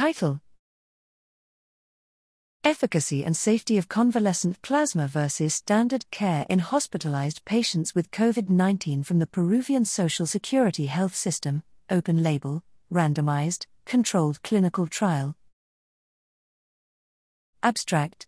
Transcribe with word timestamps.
Title 0.00 0.40
Efficacy 2.64 3.22
and 3.22 3.36
safety 3.36 3.76
of 3.76 3.90
convalescent 3.90 4.62
plasma 4.62 5.06
versus 5.06 5.52
standard 5.52 6.10
care 6.10 6.46
in 6.48 6.60
hospitalized 6.60 7.44
patients 7.44 7.94
with 7.94 8.10
COVID 8.10 8.48
19 8.48 9.02
from 9.02 9.18
the 9.18 9.26
Peruvian 9.26 9.84
Social 9.84 10.24
Security 10.24 10.86
Health 10.86 11.14
System, 11.14 11.62
open 11.90 12.22
label, 12.22 12.62
randomized, 12.90 13.66
controlled 13.84 14.42
clinical 14.42 14.86
trial. 14.86 15.36
Abstract 17.62 18.26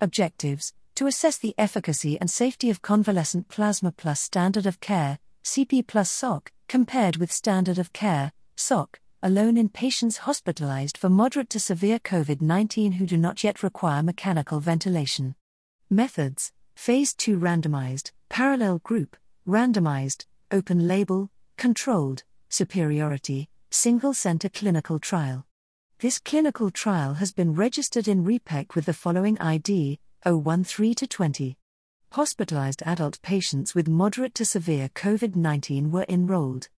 Objectives 0.00 0.74
To 0.94 1.08
assess 1.08 1.38
the 1.38 1.56
efficacy 1.58 2.16
and 2.20 2.30
safety 2.30 2.70
of 2.70 2.82
convalescent 2.82 3.48
plasma 3.48 3.90
plus 3.90 4.20
standard 4.20 4.66
of 4.66 4.78
care, 4.78 5.18
CP 5.42 5.88
plus 5.88 6.08
SOC, 6.08 6.52
compared 6.68 7.16
with 7.16 7.32
standard 7.32 7.80
of 7.80 7.92
care, 7.92 8.30
SOC, 8.54 9.00
alone 9.22 9.56
in 9.56 9.68
patients 9.68 10.18
hospitalized 10.18 10.96
for 10.96 11.10
moderate 11.10 11.50
to 11.50 11.60
severe 11.60 11.98
COVID 11.98 12.40
19 12.40 12.92
who 12.92 13.06
do 13.06 13.16
not 13.16 13.44
yet 13.44 13.62
require 13.62 14.02
mechanical 14.02 14.60
ventilation. 14.60 15.34
Methods 15.90 16.52
Phase 16.74 17.12
2 17.14 17.38
randomized, 17.38 18.12
parallel 18.30 18.78
group, 18.78 19.16
randomized, 19.46 20.24
open 20.50 20.88
label, 20.88 21.30
controlled, 21.58 22.24
superiority, 22.48 23.50
single 23.70 24.14
center 24.14 24.48
clinical 24.48 24.98
trial. 24.98 25.44
This 25.98 26.18
clinical 26.18 26.70
trial 26.70 27.14
has 27.14 27.32
been 27.32 27.54
registered 27.54 28.08
in 28.08 28.24
REPEC 28.24 28.74
with 28.74 28.86
the 28.86 28.94
following 28.94 29.38
ID 29.38 29.98
013 30.24 30.94
20. 30.94 31.58
Hospitalized 32.12 32.82
adult 32.86 33.20
patients 33.20 33.74
with 33.74 33.86
moderate 33.86 34.34
to 34.36 34.46
severe 34.46 34.88
COVID 34.88 35.36
19 35.36 35.90
were 35.90 36.06
enrolled. 36.08 36.70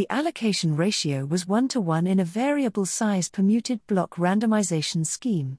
The 0.00 0.06
allocation 0.08 0.76
ratio 0.76 1.26
was 1.26 1.46
1 1.46 1.68
to 1.68 1.80
1 1.82 2.06
in 2.06 2.18
a 2.18 2.24
variable 2.24 2.86
size 2.86 3.28
permuted 3.28 3.86
block 3.86 4.14
randomization 4.14 5.04
scheme. 5.04 5.58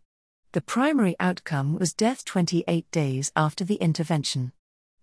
The 0.53 0.61
primary 0.61 1.15
outcome 1.19 1.77
was 1.77 1.93
death 1.93 2.25
28 2.25 2.89
days 2.89 3.31
after 3.35 3.63
the 3.63 3.75
intervention. 3.75 4.51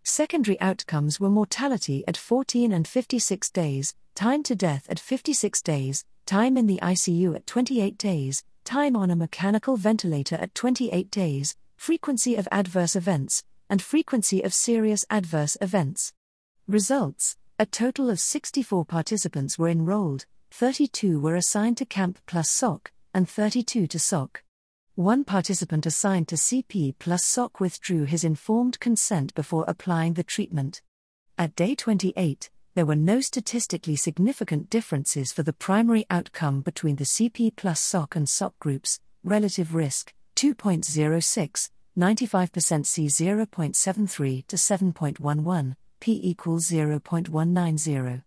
Secondary 0.03 0.61
outcomes 0.61 1.21
were 1.21 1.31
mortality 1.31 2.03
at 2.09 2.17
14 2.17 2.73
and 2.73 2.89
56 2.89 3.49
days, 3.51 3.95
time 4.17 4.43
to 4.43 4.57
death 4.57 4.89
at 4.91 4.99
56 4.99 5.63
days, 5.63 6.05
time 6.27 6.57
in 6.57 6.67
the 6.67 6.81
ICU 6.83 7.37
at 7.37 7.47
28 7.47 7.97
days, 7.97 8.43
time 8.65 8.97
on 8.97 9.09
a 9.09 9.15
mechanical 9.15 9.77
ventilator 9.77 10.35
at 10.35 10.53
28 10.57 11.13
days, 11.13 11.55
frequency 11.77 12.35
of 12.35 12.49
adverse 12.51 12.97
events, 12.97 13.45
and 13.71 13.81
frequency 13.81 14.43
of 14.43 14.53
serious 14.53 15.05
adverse 15.09 15.57
events. 15.61 16.13
Results 16.67 17.37
a 17.61 17.67
total 17.67 18.09
of 18.09 18.21
64 18.21 18.85
participants 18.85 19.59
were 19.59 19.69
enrolled, 19.69 20.27
32 20.53 21.19
were 21.19 21.35
assigned 21.35 21.77
to 21.79 21.85
CP 21.85 22.15
plus 22.25 22.49
SOC, 22.49 22.93
and 23.13 23.29
32 23.29 23.89
to 23.89 23.99
SOC. 23.99 24.45
One 24.95 25.25
participant 25.25 25.85
assigned 25.85 26.29
to 26.29 26.37
CP 26.37 26.95
plus 27.01 27.25
SOC 27.25 27.59
withdrew 27.59 28.05
his 28.05 28.23
informed 28.23 28.79
consent 28.79 29.35
before 29.35 29.65
applying 29.67 30.13
the 30.13 30.23
treatment. 30.23 30.83
At 31.37 31.57
day 31.57 31.75
28, 31.75 32.49
there 32.77 32.87
were 32.87 32.95
no 32.95 33.21
statistically 33.21 33.97
significant 33.97 34.71
differences 34.71 35.33
for 35.33 35.43
the 35.43 35.53
primary 35.53 36.07
outcome 36.11 36.61
between 36.61 36.95
the 36.95 37.05
CP 37.05 37.57
plus 37.57 37.81
SOC 37.81 38.15
and 38.15 38.29
SOC 38.29 38.57
groups, 38.61 39.01
relative 39.25 39.75
risk 39.75 40.15
2.06, 40.37 41.71
95% 41.99 42.87
C 42.87 43.07
0.73 43.07 44.47
to 44.47 44.55
7.11 44.55 45.75
p 46.01 46.21
equals 46.23 46.71
0.190. 46.71 48.23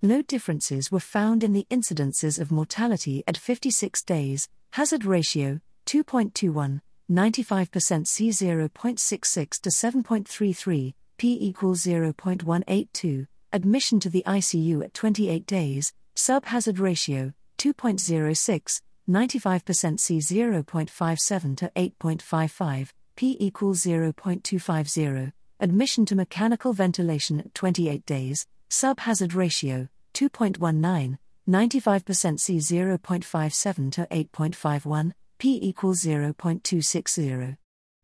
No 0.00 0.22
differences 0.22 0.90
were 0.90 0.98
found 0.98 1.44
in 1.44 1.52
the 1.52 1.66
incidences 1.70 2.40
of 2.40 2.50
mortality 2.50 3.22
at 3.26 3.36
56 3.36 4.02
days, 4.02 4.48
hazard 4.72 5.04
ratio 5.04 5.60
2.21, 5.86 6.80
95% 7.10 8.06
C 8.06 8.28
0.66 8.28 9.60
to 9.60 9.70
7.33, 9.70 10.94
p 11.18 11.38
equals 11.40 11.84
0.182, 11.84 13.26
admission 13.52 14.00
to 14.00 14.10
the 14.10 14.24
ICU 14.26 14.84
at 14.84 14.94
28 14.94 15.46
days, 15.46 15.92
sub 16.14 16.46
hazard 16.46 16.78
ratio 16.78 17.32
2.06, 17.58 18.80
95% 19.08 20.00
C 20.00 20.18
0.57 20.18 21.56
to 21.56 21.72
8.55, 21.76 22.92
p 23.14 23.36
equals 23.38 23.84
0.250 23.84 25.32
admission 25.62 26.04
to 26.04 26.16
mechanical 26.16 26.72
ventilation 26.72 27.38
at 27.38 27.54
28 27.54 28.04
days, 28.04 28.46
subhazard 28.68 29.32
ratio 29.36 29.88
2.19, 30.12 31.18
95% 31.48 32.40
C 32.40 32.56
0.57 32.56 33.92
to 33.92 34.06
8.51, 34.10 35.12
p 35.38 35.60
equals 35.62 36.02
0.260. 36.02 37.56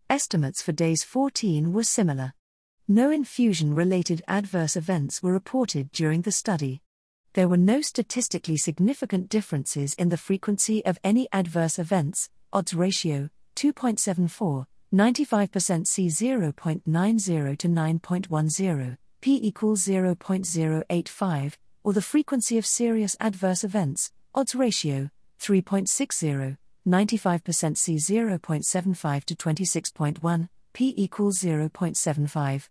Estimates 0.08 0.62
for 0.62 0.70
days 0.70 1.02
14 1.02 1.72
were 1.72 1.82
similar. 1.82 2.32
No 2.86 3.10
infusion 3.10 3.75
related 3.75 4.22
adverse 4.28 4.76
events 4.76 5.20
were 5.20 5.32
reported 5.32 5.90
during 5.90 6.22
the 6.22 6.32
study. 6.32 6.80
There 7.32 7.48
were 7.48 7.56
no 7.56 7.82
statistically 7.82 8.56
significant 8.56 9.28
differences 9.28 9.94
in 9.94 10.10
the 10.10 10.16
frequency 10.16 10.84
of 10.86 11.00
any 11.02 11.28
adverse 11.32 11.78
events, 11.80 12.30
odds 12.52 12.72
ratio 12.72 13.30
2.74, 13.56 14.66
95% 14.94 15.87
C 15.87 16.06
0.90 16.06 17.59
to 17.59 17.69
9.10, 17.69 18.97
P 19.21 19.38
equals 19.43 19.87
0.085, 19.87 21.53
or 21.84 21.93
the 21.93 22.00
frequency 22.00 22.56
of 22.56 22.65
serious 22.65 23.15
adverse 23.21 23.65
events, 23.65 24.12
odds 24.34 24.54
ratio 24.54 25.10
3.60, 25.41 26.56
95% 26.87 27.76
C 27.76 27.97
0.75 27.97 29.25
to 29.25 29.34
26.1, 29.34 30.49
P 30.72 30.94
equals 30.97 31.38
0.75. 31.41 32.69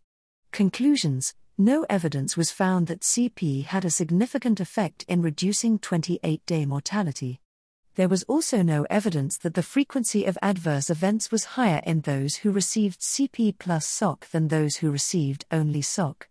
Conclusions 0.52 1.36
No 1.56 1.86
evidence 1.88 2.36
was 2.36 2.50
found 2.50 2.88
that 2.88 3.02
CP 3.02 3.66
had 3.66 3.86
a 3.86 3.92
significant 3.92 4.60
effect 4.60 5.06
in 5.08 5.22
reducing 5.22 5.78
28 5.78 6.44
day 6.48 6.66
mortality 6.66 7.42
there 7.98 8.08
was 8.08 8.22
also 8.28 8.62
no 8.62 8.86
evidence 8.92 9.38
that 9.40 9.56
the 9.56 9.64
frequency 9.64 10.24
of 10.26 10.38
adverse 10.44 10.92
events 10.92 11.32
was 11.32 11.58
higher 11.58 11.82
in 11.84 12.02
those 12.02 12.36
who 12.36 12.52
received 12.52 13.02
CP 13.02 13.58
plus 13.58 13.88
SOC 13.88 14.30
than 14.30 14.48
those 14.48 14.78
who 14.78 14.92
received 14.92 15.46
only 15.52 15.82
SOC. 15.82 16.30